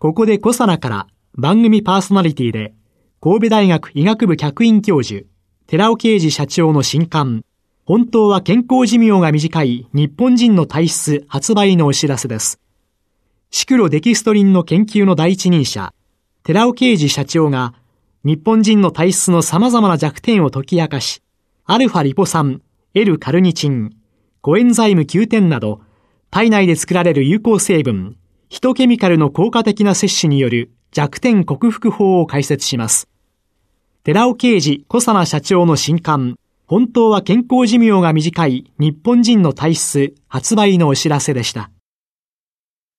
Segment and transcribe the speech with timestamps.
[0.00, 2.72] ここでコサナから番組パーソナリティで
[3.20, 5.26] 神戸大学医学部客員教授
[5.66, 7.44] 寺尾啓二社長の新刊
[7.84, 12.58] 本当は健康寿命が短い日本人の体質発売のお知らせです。
[13.50, 15.92] シクロデキストリンの研究の第一人者、
[16.44, 17.74] 寺尾啓二社長が
[18.24, 21.20] 日本人の体質の様々な弱点を解き明かし、
[21.66, 22.62] アルファリポ酸、
[22.94, 23.90] L カルニチン、
[24.40, 25.82] コエンザイム9点など、
[26.30, 28.16] 体内で作られる有効成分、
[28.50, 33.08] ヒトケミカルの効果的な摂取による弱点克服法を解説します。
[34.02, 41.70] 寺尾啓二小佐奈社長の新刊、本当は健康寿命が短い日本人の体質発売のお知らせでした。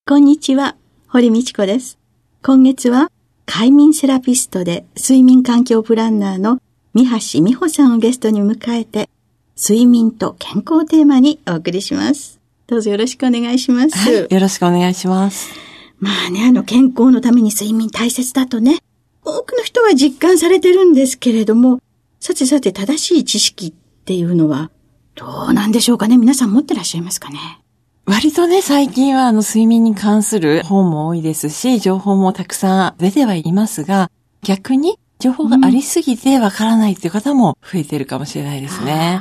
[0.08, 0.78] こんにちは、
[1.10, 2.00] 堀道子です。
[2.42, 3.12] 今月は
[3.46, 6.62] 快眠セラピストで睡眠環境プランナーの
[6.94, 9.10] 三橋美穂さんをゲストに迎えて、
[9.58, 12.41] 睡眠と健康テーマにお送りします。
[12.72, 13.98] どうぞよろしくお願いします。
[13.98, 15.52] はい、よろしくお願いします。
[16.00, 18.78] まあね、あの健康のために睡眠大切だとね、
[19.26, 21.82] 多くの人は実感されてるんですけれども、
[22.22, 24.72] さてさて正しい知識っていうのは、
[25.16, 26.16] どうなんでしょうかね？
[26.18, 27.40] 皆さん持ってらっしゃいますかね？
[28.06, 34.10] 割とね、最近はあの睡眠に関する本も多いですし、情報もたくさん出てはいますが、
[34.44, 39.20] 逆に情報がありすぎてわからないっていう方も増えてるかもしれないですね。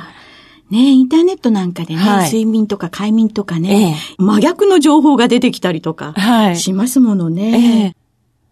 [0.71, 6.15] ねインターネットなんかでね、はい、睡眠とか快眠とかね、ええ、真逆の情報が出てきたりとか、
[6.55, 7.93] しますものね。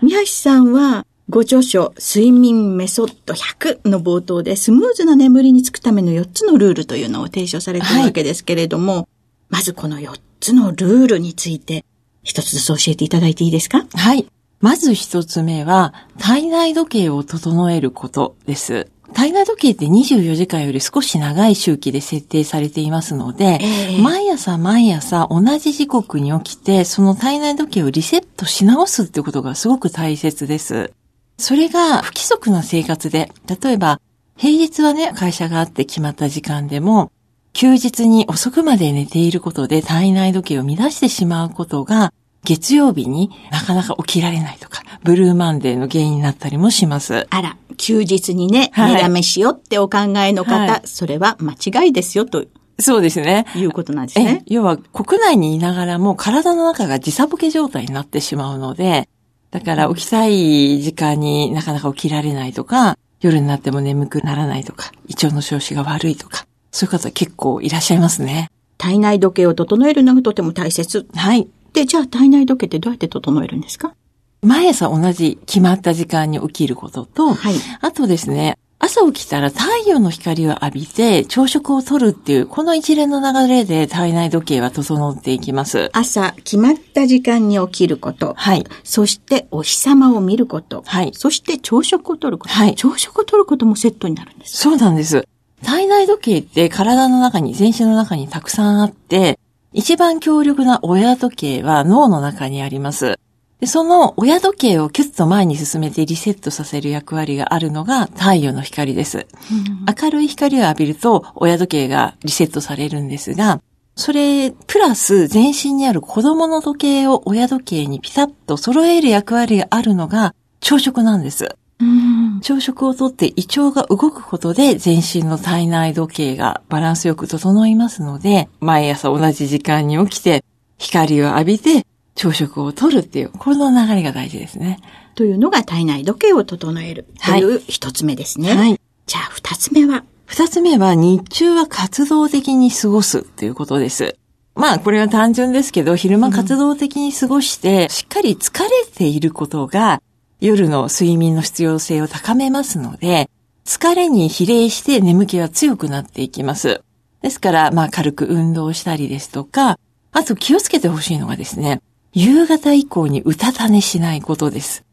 [0.02, 9.08] ええ、宮橋さんは、ご著書、睡眠メソッド100の冒頭で、スムーズな眠りにつくための4つのルールというのを提唱されているわけですけれども、はい、
[9.50, 11.86] まずこの4つのルールについて、
[12.24, 13.86] 一つずつ教えていただいていいですか？
[13.94, 14.26] はい。
[14.60, 18.88] まず一つ目は、体内時計を整えることです。
[19.20, 30.94] 体内時計って24時間より少し長い周期で設定されていますので、えー、毎朝毎朝同じ時刻に起きて、その体内時計をリセットし直すってことがすごく大切です。
[31.38, 33.30] それが不規則な生活で、
[33.62, 34.00] 例えば、
[34.38, 37.12] 平日はね、会社があって決まった時間でも、
[37.52, 42.14] 休日に遅くまで寝ていることで体内時計を乱してしまうことが、
[42.44, 47.28] 月曜日になかなか起きられないとか、ブルーマンデーの原因になったりもします。
[47.30, 52.46] あら、休日にね、はい、寝だめしよってお考えの方、はい、それは間違いですよと。
[52.80, 53.46] そうですね。
[53.56, 54.44] いうことなんですね。
[54.46, 59.10] 要は、国内にいながらも体の中が時差ボケ状態になってしまうので、
[59.52, 68.50] だから起きたい時間になかなか起きられないとか、夜になっても眠くならないとか、胃腸の調子が悪いとか、そういう方結構いらっしゃいますね。
[68.78, 71.06] 体内時計を整えるのがとても大切。
[71.14, 71.50] はい。
[71.80, 73.94] で、じゃあ体内時計ってどうやって整えるんですか？
[74.42, 85.90] 毎朝同じ決まった時間に起きることと、はい、あとですね、朝起きたら太陽の光を浴びて朝食をとるっていう、この一連の流れで体内時計は整っていきます。
[85.94, 88.34] 朝、決まった時間に起きること。
[88.36, 88.66] はい。
[88.84, 90.84] そしてお日様を見ること。
[90.86, 91.12] はい。
[91.14, 92.54] そして朝食をとること。
[92.54, 92.76] はい。
[92.76, 94.58] 朝食をとることもセットになるんです。
[94.58, 95.26] そうなんです。
[95.64, 99.38] 体内時計って体の中に、全身の中にたくさんあって、
[99.72, 103.20] 一番強力な親時計は脳の中にあります。
[103.60, 109.28] で、その親時計をキュッと前に進めてリセットさせる役割があるのが太陽の光です。
[109.52, 113.62] うん、明るい光を浴びると親時計がリセットされるんですが、
[113.96, 121.58] それ、プラス全身にある子供の時計を親時計にピタッと揃える役割があるのが朝食なんです。
[121.82, 130.44] うん、朝食をとって胃腸が動くことで全身の体内時計がバランスよく整いますので、毎朝同じ時間に起きて
[130.78, 134.80] 光を浴びて朝食をとるっていう、この流れが大事ですね。
[135.16, 138.54] というのが体内時計を整えるという一つ目ですね。
[138.56, 138.80] はい。
[139.06, 140.04] じゃあ二つ目は？
[140.26, 144.18] 二つ目は日中は活動的に過ごすっていうことです。
[144.56, 150.02] まあこれは単純ですけど、昼間活動的に過ごして、しっかり疲れていることが
[150.40, 153.30] 夜の睡眠の必要性を高めますので、
[153.66, 156.82] 疲れに比例して眠気は強くなっていきます。
[157.22, 159.78] ですから、まあ軽く運動したりですとか、
[160.12, 161.82] あと気をつけてほしいのがですね、
[162.14, 164.86] 夕方以降にうたた寝しないことです。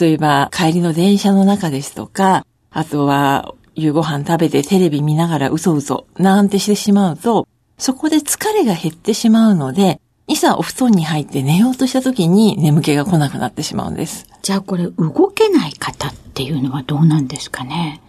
[0.00, 7.48] 例えば、帰りの電車の中ですとか、あとは、夕ご飯食べてテレビ見ながら嘘嘘なんてしてしまうと、
[7.78, 14.26] そこで疲れが減ってしまうので、いざお布団に入って寝ようとした時に眠気が来なくなってしまうんです。
[14.42, 18.00] じゃあこれ動けない方っていうのはどうなんですかね？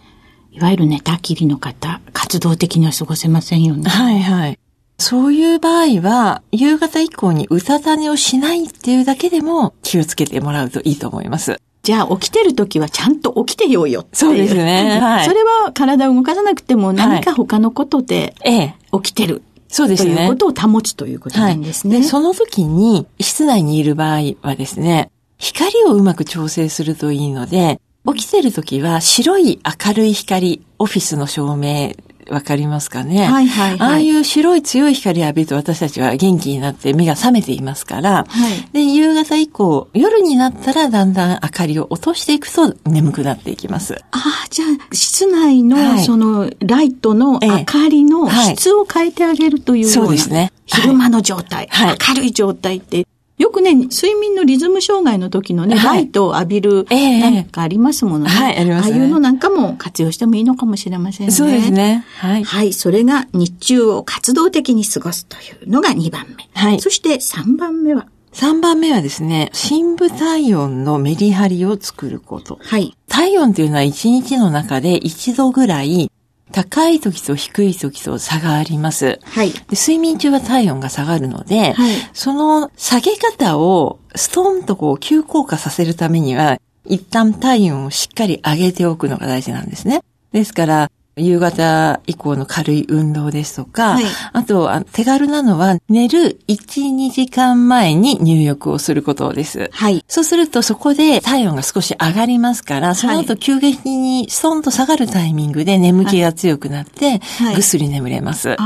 [0.52, 3.90] いわゆる寝たきりの方、活動的には過ごせませんよね。
[3.90, 4.58] はいはい。
[4.98, 11.60] そういう場合は、夕方以降にうたた寝をしないっていうだけでも気をつけてもらうといいと思います。
[11.82, 14.16] じゃあ起きてる時はちゃんと起きてようよっていう。
[14.16, 15.00] そうですね。
[15.00, 15.24] はい。
[15.26, 18.34] それは体を動かさなくても何か他のことで
[18.92, 19.42] 起きてる。
[19.74, 20.14] そうですね。
[20.14, 21.96] ということを保つということなんですね。
[21.96, 31.94] はい、でその時に、室内にいる場合はですね、光をうまく調整するといいので、起きてる時は白い明るい光、オフィスの照明
[32.30, 33.24] わかりますかね？
[33.26, 33.80] はいはいはい。
[33.80, 43.94] ああいう白い強い光を浴びると私たちは元気になって目が覚めていますから、はい、で、夕方以降、夜になったらだんだん明かりを落としていくと眠くなっていきます。
[44.10, 50.52] ああ、じゃあ、室内の、その、ライトの明かりの質を変えてあげるというような、そうですね。
[50.66, 53.06] 昼間の状態、はい、明るい状態って
[53.36, 58.30] よくね、睡眠のリズム障害の時のね、はい、ライトを浴びる、なんかありますものね。
[58.30, 61.32] はい、あります、ね、ああいうのなんかも活用してもいいのかもしれませんね。
[61.32, 62.04] そうですね。
[62.18, 62.44] はい。
[62.44, 66.48] はい、それが日中を活動的に過ごすというのが2番目。
[66.54, 66.80] はい。
[66.80, 72.58] そして3番目は？3番目はですね、深部体温のメリハリを作ること。
[72.62, 72.96] はい。
[73.08, 76.10] 体温というのは1日の中で1度ぐらい
[76.54, 79.18] 高い時と低い時と差があります。
[79.24, 79.50] はい。
[79.50, 90.02] で睡眠中は体温が下がるので、はい、その下げ方をストンとこう急降下させるためには、一旦体温をしっかり上げておくのが大事なんですね。
[90.30, 99.70] ですから、夕方以降の軽い運動ですとか、はい、あと手軽なのは寝る1、2時間前に入浴をすることです。
[99.72, 100.04] はい。
[100.08, 107.20] そうするとそこで体温が少し上がりますから、その後急激にストンと下がるタイミングで眠気が強くなって、
[107.54, 108.56] ぐっすり眠れます。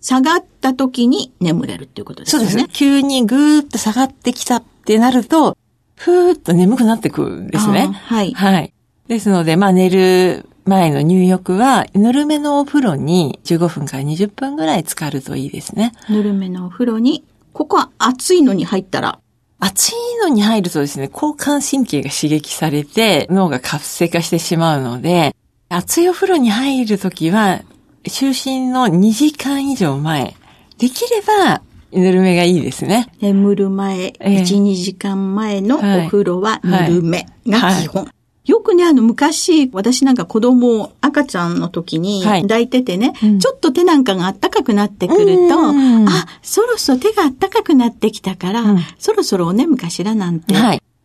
[0.00, 2.40] 下がった時に眠れるっていうことですね。
[2.40, 2.66] そうですね。
[2.72, 5.56] 急にぐーっと下がってきたってなると、
[5.96, 7.86] ふーっと眠くなってくるんですね。
[7.86, 8.32] はい。
[8.32, 8.72] はい。
[9.06, 15.92] ですので、まあ寝る前の入浴は、ぬるめのお風呂に15分から20分ぐらい浸かるといいですね。
[16.08, 19.18] ぬるめのお風呂に、ここは暑いのに入ったら
[19.64, 25.36] 暑いのに入るとですね、交感神経が刺激されて脳が活性化してしまうので、
[25.68, 27.60] 暑いお風呂に入るときは、
[28.02, 30.34] 就寝の2時間以上前、
[30.78, 31.62] できれば
[31.92, 33.06] ぬるめがいいですね。
[33.20, 38.02] 眠る前、1、2時間前のお風呂はぬるめが基本。
[38.02, 50.54] はいはいよくね、あの、昔、私なんか子供、赤ちゃんの時に抱いててね、はい、ちょっと手なんかが暖かくなってくると、あ、そろそろ手が暖かくなってきたから、うん、そろそろお眠かしらなんて。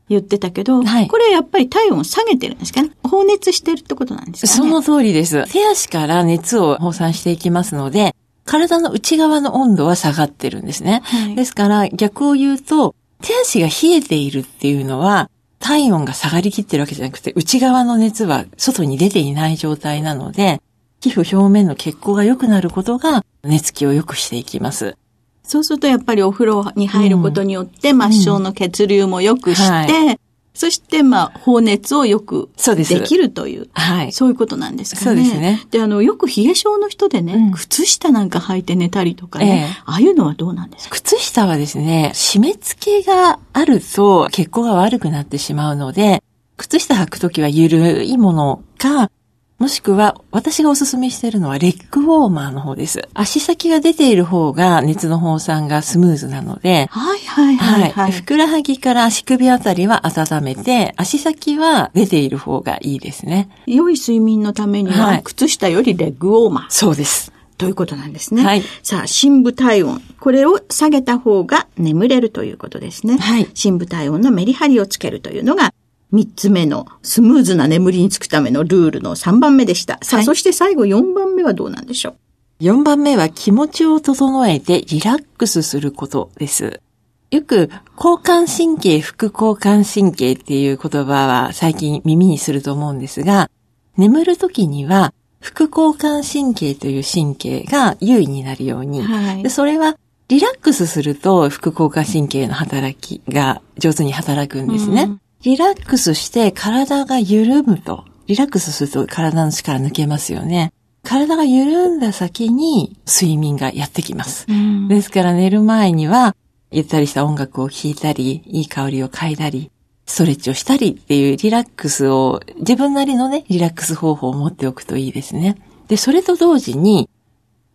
[0.10, 2.92] 言ってたけど、はい、これやっぱり体温を下げてるんですかね？
[3.04, 4.69] 放熱してるってことなんですかね？
[4.69, 5.51] その通りです。
[5.51, 11.01] 手足から熱を放散していきますので、体の内側の温度は下がってるんですね。
[11.04, 20.62] はい、ですから逆を言うと、手足が冷えているっていうのは、体温が下がりきってるわけじゃなくて、内側の熱は外に出ていない状態なので、
[21.01, 24.95] 皮膚表面の血行が良くなることが熱気を良くしていきます。
[25.44, 30.19] そうするとやっぱりお風呂に入ることによって、末梢の血流も良くして、はい、
[30.57, 34.12] そして、まあ、放熱をよくできるという、はい。
[34.12, 35.06] そういうことなんですかね。
[35.06, 35.65] そうですね。
[35.69, 40.95] で、あの、よく冷え性の人でね、うん、靴下なんか履いて寝たりとかね、えああいうのはどうなんですか？
[40.95, 46.24] 靴下はですね、締め付けがあると血行が悪くなってしまうので、
[46.58, 49.12] 靴下履くときは緩いものか、
[49.60, 53.10] もしくは、私がおすすめしているのは、レッグウォーマーの方です。
[53.16, 63.50] 足先が出ている方が熱の放散がスムーズなので、はいはいはい、はい、ふくらはぎから足首あたりは温めて、足先は出ている方がいいですね。
[63.66, 66.66] 良い睡眠のためには、靴下よりレッグウォーマー。
[66.70, 67.34] そうです。
[67.58, 68.44] ということなんですね。
[68.44, 68.62] はい。
[68.84, 70.00] さあ、深部体温。
[70.20, 73.18] これを下げた方が眠れるということですね。
[73.18, 73.50] はい。
[73.56, 75.74] 深部体温のメリハリをつけるというのが
[76.12, 80.00] 三つ目のスムーズな眠りにつくためのルールの三番目でした。
[80.02, 82.16] さあ、はい、そして最後四番目はどうなんでしょう？
[82.60, 86.82] 四番目は気持ちを整えてリラックスすることです。
[87.30, 93.52] よく、交感神経、副交感神経っていう言葉は最近耳にすると思うんですが、
[93.98, 99.98] 眠るときには、副交感神経という神経が優位になるように、はい、でそれは
[100.30, 105.04] リラックスすると副交感神経の働きが上手に働くんですね。
[105.04, 110.74] うんリラックスして体が緩むと、リラックスすると体の力抜けますよね。
[111.03, 114.46] 体が緩んだ先に睡眠がやってきます。
[114.50, 116.36] うん、ですから寝る前には、
[116.72, 119.72] ゆったりした音楽を聴いたり、いい香りを嗅いだり、
[120.06, 125.56] ストレッチをしたりっていうリラックスを、自分なりのね、リラックス方法を持っておくといいですね。
[125.88, 127.10] で、それと同時に、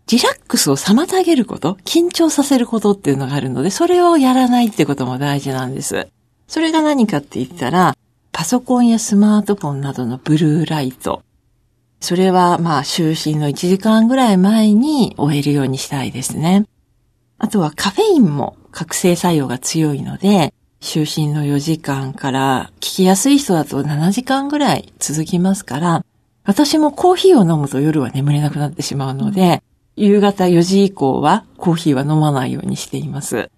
[0.09, 6.09] リラックスを妨げること、緊張させることっていうのがあるので、それをやらないってことも大事なんです。
[6.53, 7.97] それが何かって言ったら、
[8.31, 11.23] パソコンやスマートフォンなどのブルーライト。
[11.99, 16.67] それはまあ就寝の1時間ぐらい前に終えるようにしたいですね。
[17.39, 26.05] あとはカフェインも覚醒作用が強いので、就寝の4時間から聞きやすい人だと7時間ぐらい続きますから、
[26.45, 29.63] 私もコーヒーを飲むと夜は眠れなくなってしまうので、
[29.97, 33.51] 夕方4時以降はコーヒーは飲まないようにしています。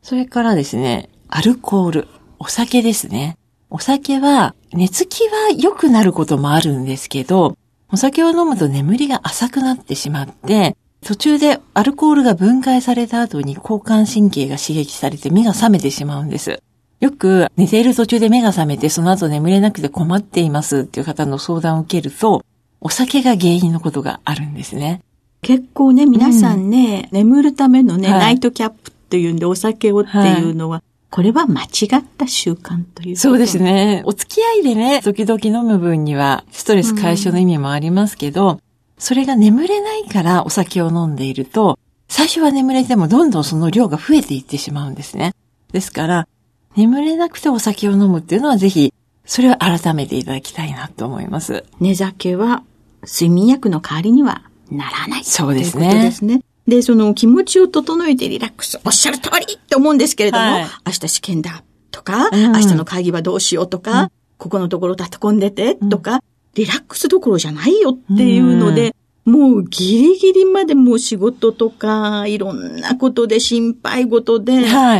[0.00, 3.36] それからですね、アルコール、お酒ですね。
[3.70, 7.56] お酒は、寝つきは良くなることもあるんですけど、
[7.92, 16.62] お酒を飲むと眠りが浅くなってしまって、途中でアルコールが分解された後に交感神経が刺激されて目が覚めてしまうんです。
[17.00, 22.44] よく寝ている途中で目が覚めてその後眠れなくて困っていますっていう方の相談を受けると、
[22.80, 25.02] お酒が原因のことがあるんですね。
[25.42, 30.85] 結構ね、皆さんね、うん、眠るためのね、はい、ナイトキャップっていうんでお酒をっていうのは、はい、
[31.16, 34.02] これは間違った習慣というそうですね。
[34.04, 38.60] お付き合いでね、時々飲む分には、ストレス解消の意味もありますけど、うん、
[38.98, 45.32] それが眠れないからお酒を飲んでいると、最初は眠れてもどんどんその量が増えていってしまうんですね。
[45.72, 46.28] ですから、
[46.76, 48.92] 眠れなくてお酒を飲むっていうのはぜひ、
[49.24, 51.64] それを改めていただきたいなと思います。
[51.80, 52.62] 寝酒は
[53.04, 55.24] 睡眠薬の代わりにはならない。
[55.24, 55.94] そうですね。
[55.94, 56.42] ですね。
[56.66, 58.80] で、その気持ちを整えてリラックス。
[58.84, 66.20] おっしゃる通りって思うんですけれども、はい、明日試験だとか、うん、明日の会議はどうしようとか、うん、ここのところ立て込んでてとか、うん、
[66.54, 68.94] リラックスどころじゃないよっていうので、
[69.24, 74.52] もうギリギリまでもう仕事とか、いろんなことで心配事で、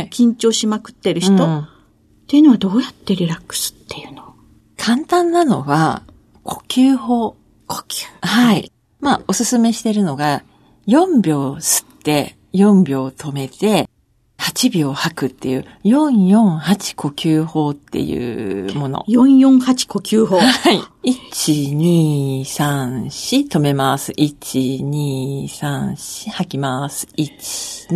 [0.09, 4.35] 緊張しまくってる人、はい、っていうのはどうやってリラックスっていうの？
[4.77, 6.03] 簡単なのは、
[6.43, 7.37] 呼吸法。
[7.67, 8.05] 呼吸。
[8.21, 8.71] はい。
[8.99, 10.43] まあ、おすすめしてるのが、
[10.87, 13.89] 4秒吸って、4秒止めて、
[14.39, 19.03] 8秒吐くっていう、448呼吸法っていうもの。
[19.09, 20.39] 448呼吸法。
[20.39, 20.71] は
[21.03, 21.11] い。
[21.11, 24.13] 1、2、3、4止めます。
[24.13, 27.07] 1、2、3、4吐きます。
[27.17, 27.89] 1、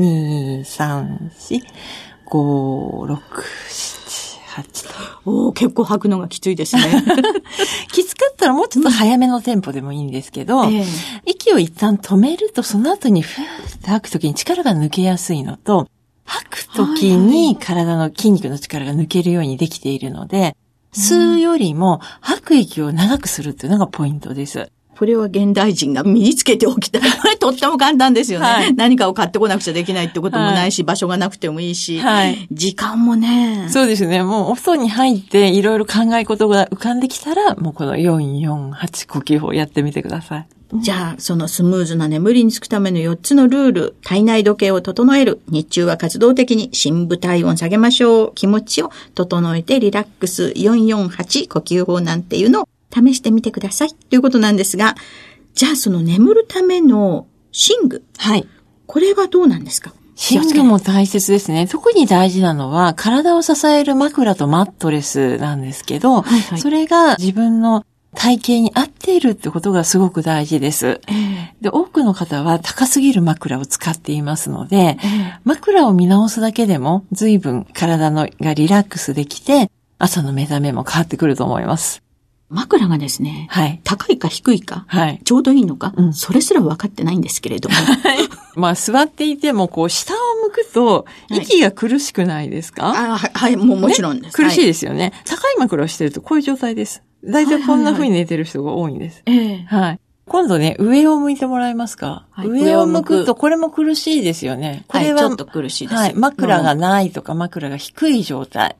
[4.51, 5.47] 2、3、4、5、6、8と。
[5.47, 6.83] お結構吐くのがきついですね。
[7.91, 10.85] きつかったらもうちょっと早めのテンポでもいいんですけど、うんえー、
[11.25, 15.87] 息を一旦止めるとその後にふーって吐くときに力が抜けやすいのと、
[16.25, 20.55] 吐くときに体の筋肉の力が抜けるようにできているので、
[20.93, 24.71] 吸うよりも吐く息を長くするっていうのがポイントです。
[25.01, 27.01] これは現代人が身につけておきたい。
[27.39, 33.67] とっても簡単ですよね、はい、何かを買ってこなくちゃできないってこともないし、はい、場所がなくてもいいし、はい、時間もね。
[33.69, 34.21] そうですね。
[34.21, 40.47] もうお布団に入っていろいろ考え事が浮かんできたら、もうこの448呼吸法やってみてください。
[40.75, 54.95] じゃあ、そのスムーズな眠りにつくための4つのルール、体内時計を整える、日中は活動的に深部体温下げましょう、気持ちを整えてリラックス448呼吸法なんていうのを試してみてくださいということなんですが、
[55.53, 58.03] じゃあその眠るための寝具。
[58.17, 58.47] はい。
[58.87, 59.93] これはどうなんですか？
[60.31, 61.67] 寝具も大切ですね。
[61.67, 71.01] 特に大事なのは、体を支える枕とマットレスなんですけど、はいはい、それが自分の体型に合っているってことがすごく大事です。
[71.07, 82.03] えー、で、多くの方は高すぎる枕を使っていますので、えー、枕を見直すだけでも随分体のがリラックスできて、朝の目覚めも変わってくると思います。
[82.51, 87.75] 枕がですね、はい、高いか低いか、はい、ちょうどいいのか、うん、それすら分かってないんですけれども。
[87.75, 88.17] はい、
[88.55, 95.13] まあ、座っていても、こう、下を向くと、息が苦しくないですか、はい、あはい、もうもちろんです、ね、苦しいですよね。
[95.25, 97.03] 高い枕をしてるとこういう状態です。
[97.23, 99.23] 大体こんな風に寝てる人が多いんです。
[99.25, 104.83] はい、はいはい、今度ね、上を向いてもらえますか、はい、上を向くと、これも苦しいですよね。
[104.87, 105.95] これは、ちょっと苦しいです。
[105.95, 106.13] はい。
[106.15, 108.75] 枕がないとか、枕が低い状態。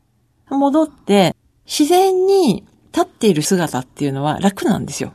[0.50, 1.36] 戻って、
[1.66, 5.14] 自然に立っている姿っていうのは楽なんですよ。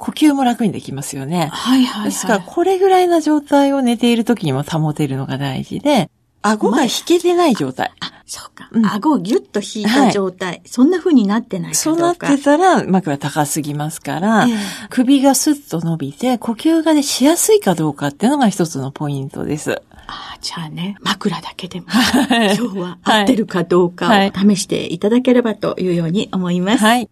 [0.00, 1.50] 呼吸も楽にできますよね。
[1.52, 6.10] はいはい、はい、ですから、これぐらいな状態を寝ている時にも保てるのが大事で、
[6.42, 7.92] 顎が引けてない状態。
[8.00, 8.70] あ、そうか。
[8.72, 10.48] うん、顎をギュッと引いた状態。
[10.48, 14.56] はい、そんな風になってないかそうなってたら、枕高すぎますから、えー、
[14.88, 19.82] 首がスッと伸びて、呼吸がね、しやすいかどうかっていうのが一つのポイントです。
[20.10, 26.84] ああ、じゃあね、枕だけでも、今日は合ってるかどうかを試していただければというように思います。
[26.84, 27.08] はい。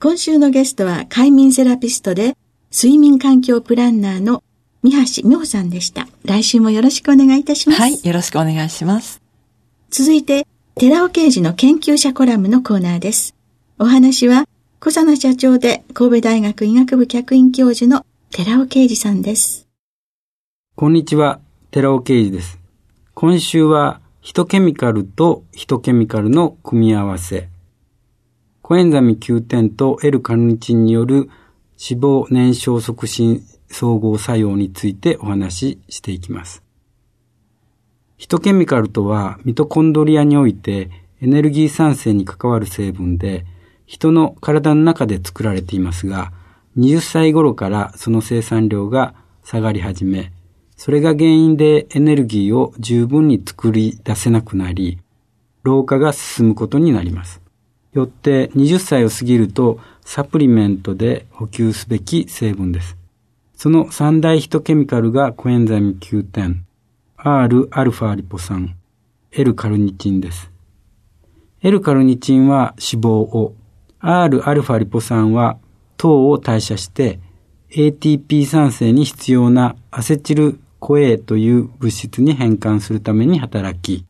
[0.00, 2.36] 今週のゲストは、快眠セラピストで、
[2.70, 4.42] 睡眠環境プランナーの
[4.82, 6.06] 三橋美穂さんでした。
[6.24, 7.80] 来週もよろしくお願いいたします。
[7.80, 9.22] はい、よろしくお願いします。
[9.90, 13.34] 続いて、寺尾刑事の研究者コラムのコーナーです。
[13.78, 14.46] お話は、
[14.78, 19.66] 小佐奈社長で神戸大学医学部客員教授の寺尾啓二さんです。
[20.74, 21.40] こんにちは、
[21.76, 22.58] 寺尾啓二です。
[23.12, 27.50] 今週は、ヒトケミカルとヒトケミカルの組み合わせ。
[28.62, 31.28] コエンザミ Q10 と L カルニチンによる
[31.78, 36.62] 脂肪燃焼促進総合作用についてお話ししていきます。
[38.16, 40.88] ヒトケミカルとはミトコンドリアにおいて
[41.20, 43.44] エネルギー産生に関わる成分で
[43.84, 46.32] 人の体の中で作られていますが、
[46.78, 49.14] 20歳頃からその生産量が
[49.44, 50.32] 下がり始め、
[50.76, 54.98] それが原因でエネルギーを十分に作り出せなくなり、
[55.62, 57.40] 老化が進むことになります。
[57.92, 62.96] よって20歳を過ぎるとサプリメントで補給すべき成分です。
[63.54, 66.56] その三大ヒトケミカルがコエンザイム Q10、
[67.16, 68.76] Rα リポ酸、
[69.32, 70.50] L カルニチンです。
[71.62, 73.54] L カルニチンは脂肪を、
[74.02, 75.58] Rα リポ酸は
[75.96, 77.18] 糖を代謝して
[77.70, 84.06] ATP 酸性に必要なアセチルコエという物質に変換するために働き、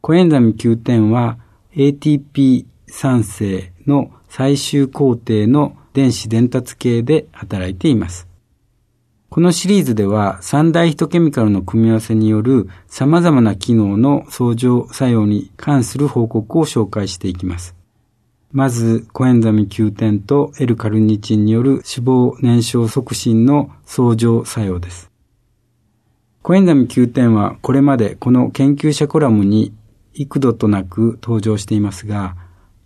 [0.00, 1.38] コエンザミ Q10 は
[1.74, 8.28] ATP 酸性の最終工程の電子伝達系で働いています。
[9.30, 17.74] このシリーズでは三大ヒトケミカルの組み合わせによる様々な機能の相乗作用に関する報告を紹介していきます。
[18.52, 25.11] まず、コエンザミ Q10 と L カルニチンによる脂肪燃焼促進の相乗作用です。
[26.42, 29.72] コエンザミ Q10 はこれまでこの研究者コラムに
[30.14, 32.34] 幾度となく登場していますが、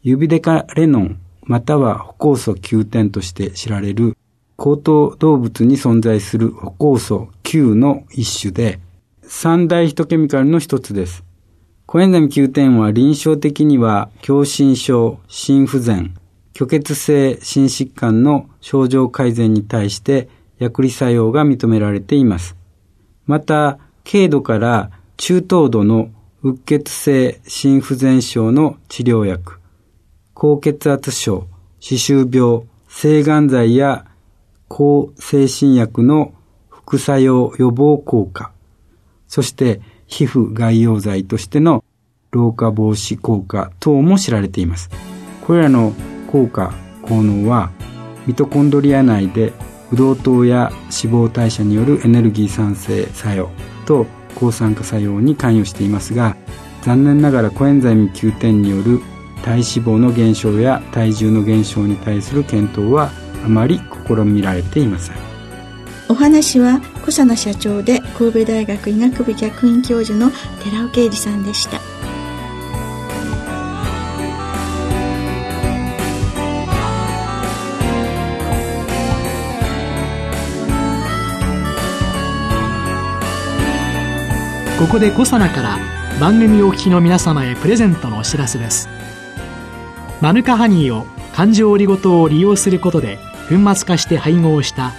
[0.03, 4.15] 指デカレノンまたは歩酵素 Q10 として知られる
[4.57, 8.79] 高等動物に存在する歩酵素 Q の一種で、
[9.23, 11.25] 三大ヒトケミカルの一つです。
[11.87, 16.15] コエンザミ Q10 は臨床的には狭心症、心不全、
[16.55, 22.55] 虚血性心疾患の症状改善に対して薬理作用が認められています。
[23.27, 23.79] また、
[24.09, 26.11] 軽度から中等度の
[26.43, 29.59] うっ血性心不全症の治療薬、
[30.33, 31.47] 高血圧症、
[31.81, 34.07] 歯周病、性癌剤や
[34.69, 36.33] 抗精神薬の
[36.69, 38.53] 副作用予防効果、
[39.27, 41.83] そして皮膚外用剤としての
[42.31, 44.89] 老化防止効果等も知られています。
[45.45, 45.93] これらの
[46.31, 46.73] 効果、
[47.03, 47.71] 効能は
[48.27, 49.53] ミトコンドリア内で
[49.91, 53.51] ブドウ糖や脂肪代謝によるエネルギー産生作用
[53.87, 56.37] と抗酸化作用に関与していますが
[56.83, 59.01] 残念ながらコエンザイム Q10 による
[59.43, 63.11] 体脂肪の減少や体重の減少に対する検討は
[63.45, 65.17] あまり試みられていません。
[66.09, 70.31] お話は小佐奈社長で神戸大学医学部客員教授の
[70.63, 71.96] 寺尾啓二さんでした。
[84.79, 85.79] ここでコサナから
[86.21, 88.91] 番組お聞きの皆様へプレゼントのお知らせです。
[90.21, 94.93] マヌカハニーを環状オリゴ糖を利用することで粉末化して配合した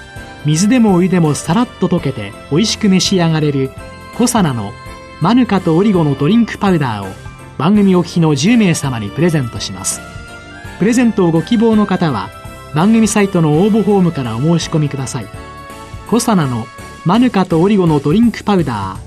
[0.45, 3.69] 水でもお湯でもさらっと溶けて美味しく召し上がれる
[4.17, 4.71] コサナの
[5.21, 7.13] マヌカとオリゴのドリンクパウダーを
[7.59, 10.01] 番組お聞きの10名様にプレゼントします。
[10.79, 12.31] プレゼントをご希望の方は
[12.73, 15.27] 番組サイトの応募フォームからお申し込みください。
[16.09, 16.65] コサナの
[17.05, 19.06] マヌカとオリゴのドリンクパウダー。